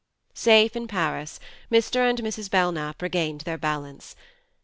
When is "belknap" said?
2.49-3.03